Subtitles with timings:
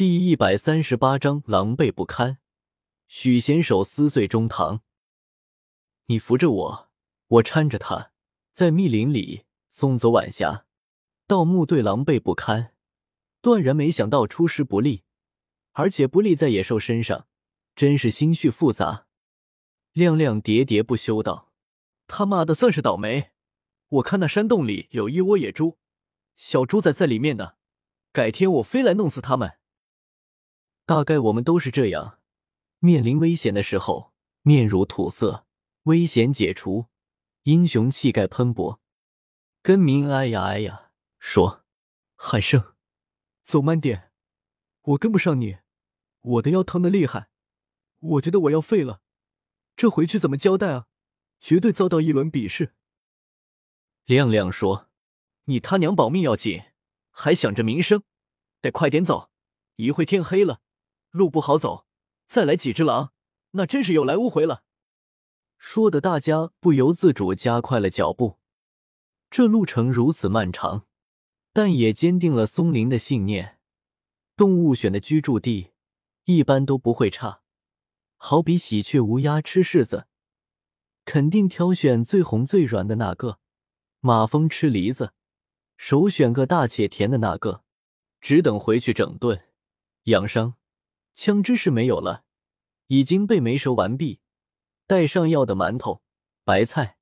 [0.00, 2.38] 第一百三十八章狼狈不堪。
[3.06, 4.80] 许贤手撕碎中堂，
[6.06, 6.90] 你扶着我，
[7.26, 8.10] 我搀着他，
[8.50, 10.64] 在密林里送走晚霞。
[11.26, 12.72] 盗墓队狼狈不堪，
[13.42, 15.02] 断然没想到出师不利，
[15.72, 17.26] 而且不利在野兽身上，
[17.76, 19.06] 真是心绪复杂。
[19.92, 21.52] 亮亮喋喋不休道
[22.08, 23.32] ：“他妈的，算是倒霉！
[23.88, 25.76] 我看那山洞里有一窝野猪，
[26.36, 27.56] 小猪仔在里面呢。
[28.12, 29.56] 改天我非来弄死他们。”
[30.90, 32.18] 大概我们都是这样，
[32.80, 34.12] 面临危险的时候，
[34.42, 35.46] 面如土色；
[35.84, 36.86] 危险解除，
[37.44, 38.80] 英雄气概喷薄。
[39.62, 40.90] 根明哎呀哎呀，
[41.20, 41.64] 说
[42.18, 42.74] ：“海生，
[43.44, 44.10] 走慢点，
[44.82, 45.58] 我跟不上你，
[46.22, 47.28] 我的腰疼的厉害，
[48.00, 49.00] 我觉得我要废了，
[49.76, 50.88] 这回去怎么交代啊？
[51.40, 52.74] 绝对遭到一轮鄙视。”
[54.06, 54.90] 亮亮说
[55.46, 56.64] ：“你他娘保命要紧，
[57.12, 58.02] 还想着名声，
[58.60, 59.30] 得快点走，
[59.76, 60.62] 一会天黑了。”
[61.10, 61.86] 路不好走，
[62.26, 63.12] 再来几只狼，
[63.52, 64.64] 那真是有来无回了。
[65.58, 68.38] 说的大家不由自主加快了脚步。
[69.30, 70.86] 这路程如此漫长，
[71.52, 73.58] 但也坚定了松林的信念：
[74.36, 75.72] 动物选的居住地
[76.24, 77.42] 一般都不会差。
[78.16, 80.06] 好比喜鹊、乌鸦吃柿子，
[81.04, 83.38] 肯定挑选最红最软的那个；
[84.00, 85.12] 马蜂吃梨子，
[85.76, 87.64] 首选个大且甜的那个，
[88.20, 89.48] 只等回去整顿
[90.04, 90.54] 养伤。
[91.14, 92.24] 枪支是没有了，
[92.86, 94.20] 已经被没收完毕。
[94.86, 96.02] 带上药的馒头、
[96.44, 96.96] 白菜，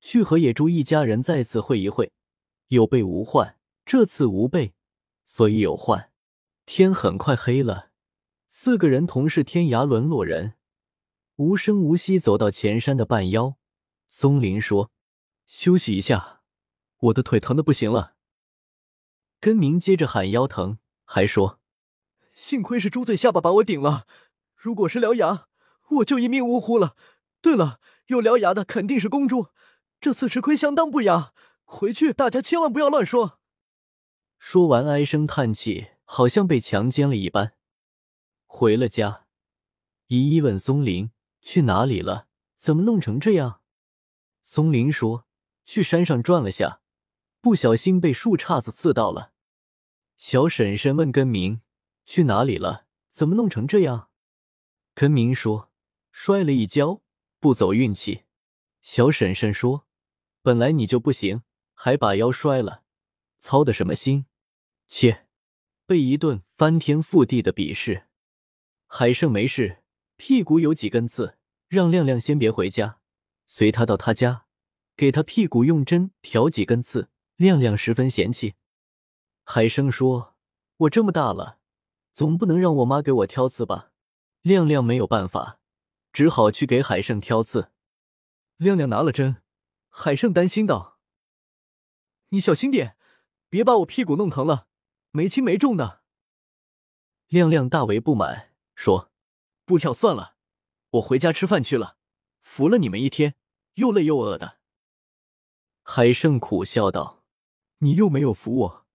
[0.00, 2.12] 去和野猪一家人再次会一会。
[2.68, 4.74] 有备无患，这次无备，
[5.24, 6.10] 所以有患。
[6.66, 7.90] 天很快黑了，
[8.48, 10.54] 四个人同是天涯沦落人，
[11.36, 13.56] 无声无息走到前山的半腰。
[14.08, 14.90] 松林说
[15.46, 16.42] ：“休息一下，
[16.98, 18.16] 我的腿疼的不行了。”
[19.40, 21.60] 根明接着喊腰疼，还说。
[22.34, 24.06] 幸亏是猪嘴下巴把我顶了，
[24.56, 25.46] 如果是獠牙，
[25.90, 26.96] 我就一命呜呼了。
[27.40, 29.48] 对了，有獠牙的肯定是公猪，
[30.00, 31.32] 这次吃亏相当不雅。
[31.62, 33.38] 回去大家千万不要乱说。
[34.38, 37.54] 说完，唉声叹气，好像被强奸了一般。
[38.46, 39.26] 回了家，
[40.08, 43.60] 依依问松林去哪里了，怎么弄成这样？
[44.42, 45.26] 松林说
[45.64, 46.80] 去山上转了下，
[47.40, 49.32] 不小心被树杈子刺到了。
[50.16, 51.60] 小婶婶问根明。
[52.04, 52.86] 去哪里了？
[53.10, 54.10] 怎么弄成这样？
[54.94, 55.70] 根明说
[56.12, 57.02] ：“摔了一跤，
[57.40, 58.24] 不走运气。”
[58.82, 59.86] 小婶婶说
[60.42, 61.42] ：“本来你就不行，
[61.74, 62.82] 还把腰摔了，
[63.38, 64.26] 操的什么心？”
[64.86, 65.26] 切，
[65.86, 68.08] 被一顿翻天覆地的鄙视。
[68.86, 69.82] 海胜没事，
[70.16, 71.38] 屁股有几根刺，
[71.68, 73.00] 让亮亮先别回家，
[73.46, 74.46] 随他到他家，
[74.94, 77.08] 给他屁股用针挑几根刺。
[77.36, 78.54] 亮亮十分嫌弃。
[79.42, 80.36] 海生说
[80.76, 81.58] ：“我这么大了。”
[82.14, 83.90] 总不能让我妈给我挑刺吧？
[84.40, 85.58] 亮亮没有办法，
[86.12, 87.72] 只好去给海胜挑刺。
[88.56, 89.42] 亮亮拿了针，
[89.88, 91.00] 海胜担心道
[92.30, 92.96] ：“你小心点，
[93.48, 94.68] 别把我屁股弄疼了，
[95.10, 96.02] 没轻没重的。”
[97.26, 99.10] 亮亮大为不满，说
[99.66, 100.36] ：“不挑算了，
[100.90, 101.96] 我回家吃饭去了。
[102.40, 103.34] 服了你们一天，
[103.74, 104.58] 又累又饿的。”
[105.82, 107.24] 海胜苦笑道
[107.78, 108.86] ：“你又没有服我，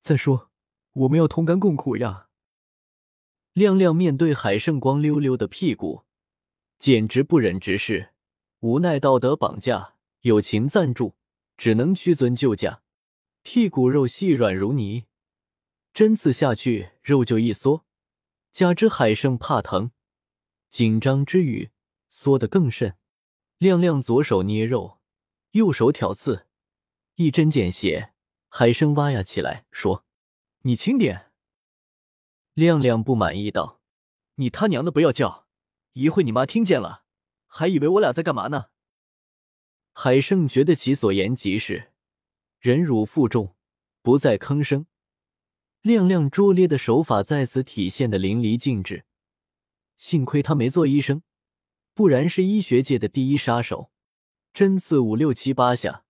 [0.00, 0.52] 再说
[0.92, 2.28] 我们要同甘共苦呀。”
[3.52, 6.04] 亮亮面对海胜光溜溜的屁股，
[6.78, 8.14] 简直不忍直视，
[8.60, 11.16] 无奈道德绑架，友情赞助，
[11.58, 12.82] 只能屈尊就驾。
[13.42, 15.04] 屁股肉细软如泥，
[15.92, 17.84] 针刺下去肉就一缩，
[18.52, 19.90] 加之海胜怕疼，
[20.70, 21.70] 紧张之余
[22.08, 22.96] 缩得更甚。
[23.58, 24.98] 亮亮左手捏肉，
[25.50, 26.46] 右手挑刺，
[27.16, 28.12] 一针见血。
[28.48, 30.04] 海生哇呀起来说
[30.62, 31.31] ：“你轻点。”
[32.54, 33.80] 亮亮不满意道
[34.36, 35.46] ：“你他娘的不要叫，
[35.92, 37.04] 一会你妈听见了，
[37.46, 38.66] 还以为我俩在干嘛呢。”
[39.94, 41.92] 海胜觉得其所言极是，
[42.58, 43.54] 忍辱负重，
[44.02, 44.86] 不再吭声。
[45.80, 49.04] 亮亮拙劣的手法在此体现的淋漓尽致。
[49.96, 51.22] 幸亏他没做医生，
[51.94, 53.90] 不然是医学界的第一杀手。
[54.52, 56.04] 针刺五六七八下，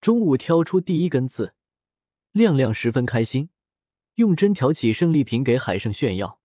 [0.00, 1.54] 中午挑出第一根刺，
[2.32, 3.50] 亮亮十分开心。
[4.16, 6.40] 用针挑起胜利品给海胜炫耀，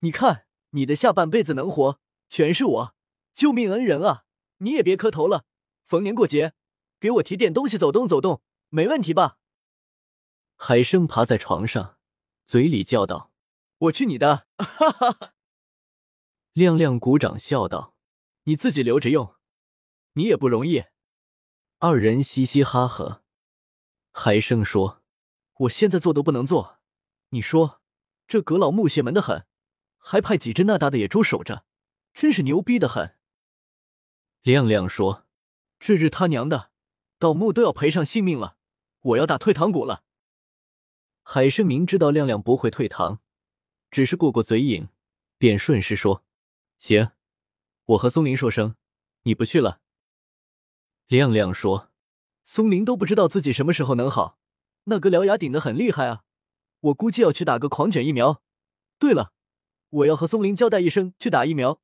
[0.00, 2.94] 你看你的下半辈子能活，全是我
[3.32, 4.24] 救命恩人啊！
[4.58, 5.44] 你也别磕头了，
[5.84, 6.54] 逢年过节
[6.98, 9.38] 给我提点东西，走动走动，没问题吧？
[10.56, 11.96] 海生爬在床上，
[12.44, 13.32] 嘴里叫道
[13.78, 15.34] ：“我去你的！”哈哈哈。
[16.52, 17.94] 亮亮鼓掌笑道
[18.44, 19.36] ：“你自己留着用，
[20.14, 20.84] 你也不容易。”
[21.78, 23.22] 二人嘻嘻哈哈。
[24.10, 25.02] 海生说
[25.58, 26.80] ：“我现在做都不能做。”
[27.34, 27.80] 你说，
[28.28, 29.46] 这阁老木邪门的很，
[29.96, 31.64] 还派几只那大的野猪守着，
[32.12, 33.16] 真是牛逼的很。”
[34.42, 35.26] 亮亮说
[35.80, 36.70] ：“这日他娘的，
[37.18, 38.56] 盗墓都要赔上性命了，
[39.00, 40.04] 我要打退堂鼓了。”
[41.24, 43.20] 海生明知道亮亮不会退堂，
[43.90, 44.88] 只是过过嘴瘾，
[45.38, 46.24] 便顺势说
[46.78, 47.12] ：“行，
[47.86, 48.76] 我和松林说声，
[49.22, 49.80] 你不去了。”
[51.08, 51.90] 亮亮说
[52.44, 54.38] ：“松林都不知道自己什么时候能好，
[54.84, 56.24] 那个獠牙顶的很厉害啊，
[56.82, 58.42] 我估计要去打个狂犬疫苗。
[58.98, 59.32] 对了，
[59.88, 61.80] 我要和松林交代一声，去打疫苗，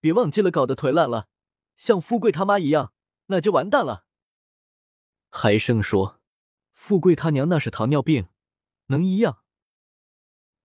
[0.00, 1.28] 别忘记了，搞得腿烂了，
[1.76, 2.92] 像富贵他妈一样，
[3.26, 4.04] 那就完蛋了。”
[5.30, 6.20] 海生说
[6.72, 8.28] ：“富贵他娘那是糖尿病。”
[8.86, 9.44] 能一样？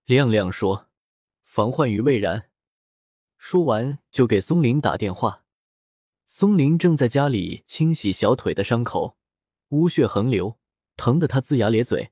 [0.06, 0.90] 亮亮说
[1.44, 2.50] ：“防患于未然。”
[3.38, 5.44] 说完就给松林打电话。
[6.26, 9.18] 松林正在家里清洗小腿的伤口，
[9.70, 10.58] 污血横流，
[10.98, 12.12] 疼得他龇牙咧嘴。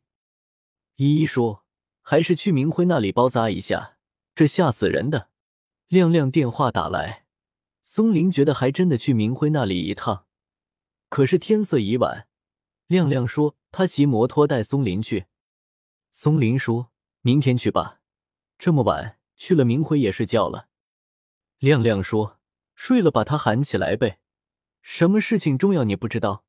[0.98, 1.63] 依依说
[2.04, 3.98] ：“还是去明辉那里包扎一下，
[4.36, 5.30] 这吓死人的。”
[5.90, 7.26] 亮亮电话打来，
[7.82, 10.26] 松林觉得还真的去明辉那里一趟。
[11.10, 12.28] 可是天色已晚，
[12.88, 15.26] 亮亮说他骑摩托带松林去。
[16.12, 16.92] 松林说
[17.22, 18.02] ：“明天去吧，
[18.58, 20.70] 这么晚去了，明辉也睡觉了。”
[21.60, 22.40] 亮亮说
[22.74, 24.20] ：“睡了，把他喊起来呗。
[24.82, 26.44] 什么事情重要你不知道？”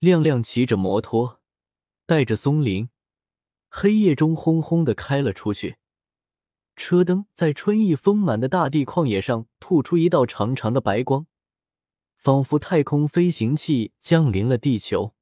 [0.00, 1.40] 亮亮骑着摩托，
[2.06, 2.88] 带着松林，
[3.68, 5.76] 黑夜中轰轰的开了出去。
[6.76, 11.26] 车灯在春意丰满的大地旷野上吐出一道长长的白光，
[12.16, 15.14] 仿佛太空飞行器降临了地球。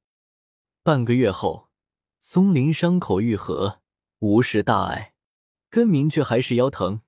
[0.83, 1.67] 半个月后。
[2.19, 3.79] 松林伤口愈合，
[4.19, 5.13] 无事大碍，
[5.69, 6.99] 根明却还是腰疼，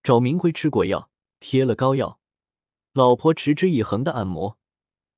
[0.00, 1.10] 找明辉吃过药，
[1.40, 2.20] 贴了膏药，
[2.92, 4.58] 老婆持之以恒的按摩，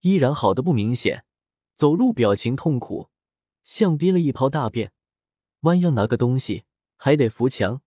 [0.01, 1.27] 依然好的不明显。
[1.75, 3.11] 走路表情痛苦，
[3.63, 4.93] 像憋了一泡大便，
[5.63, 6.65] 弯腰拿个东西
[6.97, 7.83] 还得扶墙，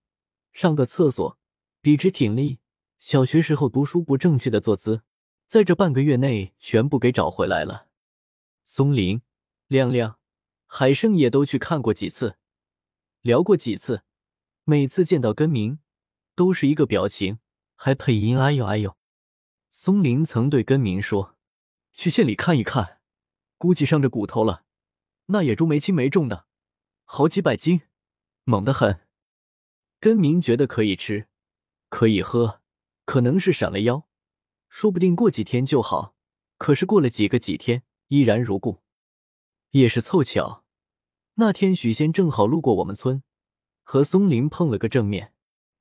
[0.53, 1.37] 上个厕所
[1.81, 2.59] 笔直挺立，
[2.99, 5.03] 小学时候读书不正确的坐姿，
[5.45, 7.87] 在这半个月内全部给找回来了。
[8.63, 9.21] 松林，
[9.67, 10.19] 亮亮。
[10.67, 12.37] 海生也都去看过几次，
[13.21, 14.01] 聊过几次，
[14.63, 15.79] 每次见到根明，
[16.33, 17.39] 都是一个表情，
[17.75, 18.97] 还配音哎呦哎呦。
[19.69, 21.37] 松林曾对根明说
[21.93, 22.99] ：“去县里看一看，
[23.57, 24.65] 估计伤着骨头了。
[25.27, 26.47] 那野猪没轻没重的，
[27.05, 27.81] 好几百斤，
[28.43, 29.01] 猛得很。”
[30.01, 31.29] 根明觉得可以吃，
[31.89, 32.61] 可以喝，
[33.05, 34.07] 可能是闪了腰，
[34.67, 36.15] 说不定过几天就好。
[36.57, 38.83] 可是过了几个几天，依然如故。
[39.71, 40.63] 也是凑巧。
[41.35, 43.23] 那天许仙正好路过我们村，
[43.83, 45.33] 和松林碰了个正面。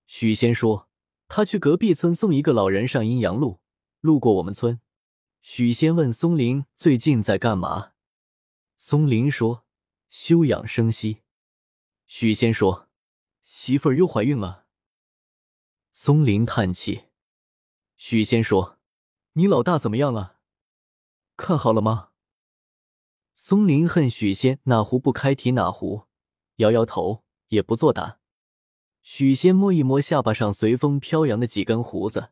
[0.07, 0.89] 许仙说
[1.29, 3.61] 他去隔壁村送一个老人上阴阳路，
[4.01, 4.81] 路过我们村。
[5.43, 7.93] 许仙问松林最近在干嘛，
[8.77, 9.64] 松林说
[10.17, 11.23] 休养生息。
[12.07, 12.89] 许仙说
[13.43, 14.69] 媳妇儿又怀孕了。
[15.91, 17.07] 松林叹气。
[17.97, 18.79] 许仙说
[19.33, 20.39] 你老大怎么样了？
[21.37, 22.11] 看好了吗？
[23.35, 26.05] 松林恨许仙哪壶不开提哪壶，
[26.59, 28.21] 摇摇头也不作答。
[29.03, 32.31] 许仙摸一摸下巴上随风飘扬的几根胡子，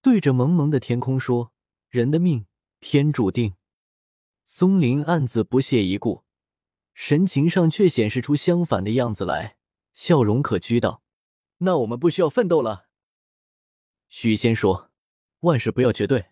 [0.00, 1.52] 对着蒙蒙的天空说
[1.90, 2.46] ：“人的命
[2.80, 3.54] 天注定。”
[4.44, 6.24] 松林暗自不屑一顾，
[6.98, 9.58] 神情上却显示出相反的样子来，
[9.92, 11.02] 笑容可掬道
[11.58, 12.88] ：“那我们不需要奋斗了。”
[14.08, 14.90] 许仙说
[15.40, 16.30] ：“万事不要绝对。”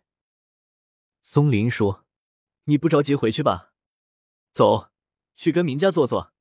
[1.21, 2.07] 松林说
[2.65, 3.75] ：“你不着急回去吧？”
[4.53, 4.91] 走，
[5.37, 6.33] 去跟明家坐坐。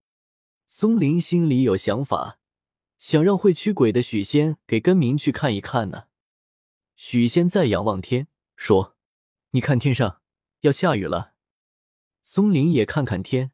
[0.67, 2.39] 松林心里有想法，
[2.97, 6.05] 想让会驱鬼的许仙给根明去看一看呢。
[6.95, 8.95] 许仙再仰望天，说
[9.51, 10.21] ：“你看天上
[10.61, 11.33] 要下雨了。”
[12.23, 13.51] 松林也看看天，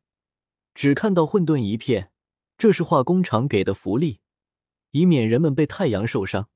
[0.79, 2.13] 只看到混沌一片。
[2.57, 4.21] 这是化工厂给的福利，
[4.91, 6.47] 以免人们被太阳受伤。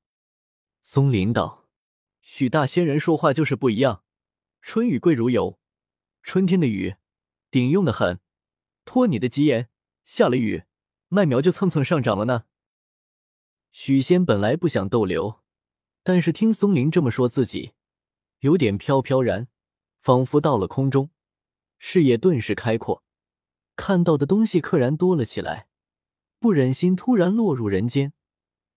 [0.80, 1.68] 松林道
[2.22, 4.02] ：“许大仙人说话就是不一样。
[4.62, 5.58] 春雨贵如油，
[6.22, 6.94] 春天的雨。”
[7.52, 8.18] 顶用的很，
[8.86, 9.68] 托你的吉言，
[10.06, 10.62] 下了雨，
[11.08, 12.46] 麦苗就蹭蹭上涨了呢。
[13.72, 15.42] 许仙本来不想逗留，
[16.02, 17.74] 但是听松林这么说，自己
[18.38, 19.48] 有点飘飘然，
[20.00, 21.10] 仿佛到了空中，
[21.78, 23.04] 视野顿时开阔，
[23.76, 25.68] 看到的东西溘然多了起来，
[26.38, 28.12] 不忍心突然落入人间，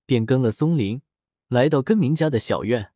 [0.05, 1.01] 便跟了松林
[1.47, 2.93] 来到根明家的小院。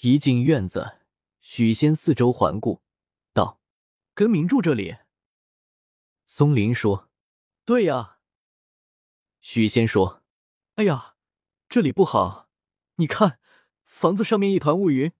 [0.00, 0.98] 一进院子，
[1.40, 2.82] 许仙四周环顾。
[3.32, 3.60] 道
[4.14, 4.96] 根明住这里，
[6.24, 7.10] 松林说
[7.64, 8.18] ：“对呀。”
[9.40, 10.22] 许仙说
[10.76, 11.16] ：“哎呀，
[11.68, 12.48] 这里不好，
[12.96, 13.40] 你看
[13.84, 15.12] 房子上面一团乌云。”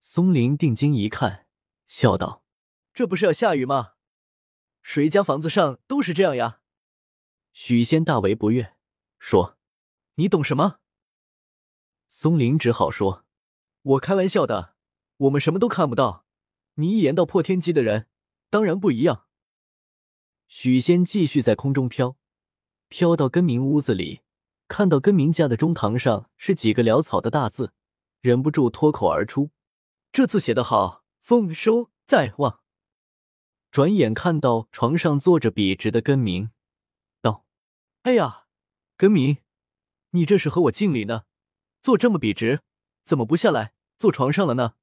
[0.00, 1.46] 松林定睛一看，
[1.86, 2.44] 笑道
[2.94, 3.94] ：“这不是要下雨吗？
[4.92, 6.62] 谁家房子上都是这样呀？”
[7.54, 8.74] 许仙大为不悦，
[9.20, 9.56] 说
[10.18, 10.80] ：“你懂什么？”
[12.08, 13.24] 松林只好说
[13.82, 14.74] ：“我开玩笑的，
[15.18, 16.26] 我们什么都看不到。
[16.74, 18.08] 你一言道破天机的人，
[18.48, 19.26] 当然不一样。”
[20.48, 22.16] 许仙继续在空中飘，
[22.88, 24.22] 飘到根明屋子里，
[24.66, 27.72] 看到根明家的中堂上是几个潦草的大字，
[28.22, 29.52] 忍不住脱口而出
[30.10, 32.58] ：“这字写得好，丰收在望。”
[33.70, 36.50] 转眼看到床上坐着笔直的根明，
[37.20, 37.46] 道
[38.02, 38.46] ：“哎呀，
[38.96, 39.38] 根明，
[40.10, 41.24] 你这是和我敬礼呢？
[41.80, 42.62] 坐这么笔直，
[43.04, 44.74] 怎么不下来坐床上了呢？”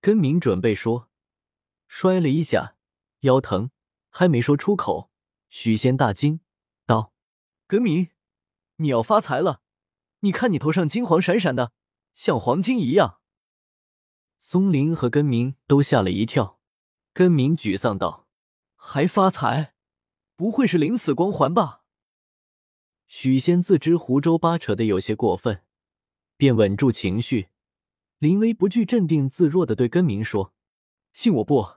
[0.00, 1.10] 根明准备说，
[1.86, 2.76] 摔了一下，
[3.20, 3.70] 腰疼。
[4.12, 5.08] 还没说出口，
[5.50, 6.40] 许仙大惊，
[6.84, 7.12] 道
[7.68, 8.08] ：“根明，
[8.76, 9.62] 你要发财了！
[10.20, 11.72] 你看你头上金黄闪闪的，
[12.12, 13.20] 像黄金一样。”
[14.40, 16.59] 松林和根明都吓了一跳。
[17.20, 18.26] 根明沮丧道
[18.76, 19.74] ：“还发财？
[20.36, 21.82] 不会是临死光环吧？”
[23.08, 25.62] 许仙自知胡诌八扯的有些过分，
[26.38, 27.50] 便稳住情绪，
[28.16, 30.54] 临危不惧、镇定自若的对根明说
[31.12, 31.74] ：“信我不？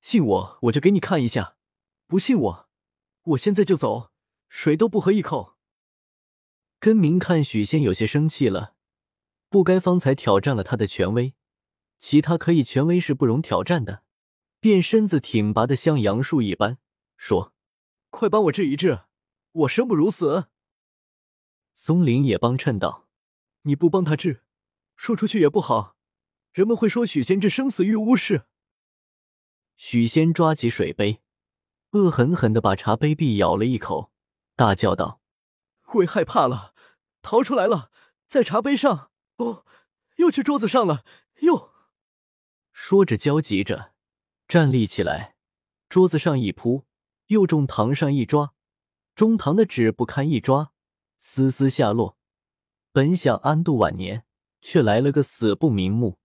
[0.00, 1.56] 信我，我就给你看一下。”
[2.06, 2.68] 不信我，
[3.24, 4.12] 我现在就走，
[4.48, 5.56] 水都不喝一口。
[6.78, 8.76] 根明看许仙有些生气了，
[9.48, 11.34] 不该方才挑战了他的权威，
[11.98, 14.03] 其他可以权威是不容挑战的，
[14.64, 16.78] 便身子挺拔的像杨树一般，
[17.18, 17.52] 说
[18.08, 19.00] ：“快帮我治一治，
[19.52, 20.46] 我生不如死。”
[21.74, 23.06] 松林也帮衬道
[23.64, 24.42] ：“你不帮他治，
[24.96, 25.98] 说出去也不好，
[26.54, 28.46] 人们会说许仙这生死欲巫事。”
[29.76, 31.20] 许仙抓起水杯。
[31.90, 34.10] 恶狠狠的把茶杯壁咬了一口，
[34.56, 35.20] 大叫道
[35.84, 36.72] ：“鬼害怕了，
[37.20, 37.90] 逃出来了，
[38.26, 39.10] 在茶杯上！
[39.36, 39.66] 哦，
[40.16, 41.04] 又去桌子上了，
[41.40, 41.70] 又……”
[42.72, 43.92] 说着焦急着，
[44.46, 45.36] 站立起来，
[45.88, 46.84] 桌子上一扑，
[47.28, 48.54] 又中堂上一抓，
[49.14, 50.72] 中堂的纸不堪一抓，
[51.18, 52.18] 丝丝下落。
[52.92, 54.24] 本想安度晚年，
[54.60, 56.18] 却来了个死不瞑目。